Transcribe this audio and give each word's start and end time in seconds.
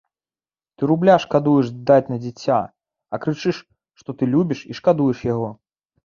Ты 0.75 0.81
рубля 0.91 1.15
шкадуеш 1.25 1.67
даць 1.89 2.11
на 2.13 2.17
дзіця, 2.23 2.57
а 3.17 3.19
крычыш, 3.25 3.59
што 4.01 4.09
ты 4.23 4.29
любіш 4.33 4.59
і 4.71 4.79
шкадуеш 4.79 5.19
яго. 5.33 5.51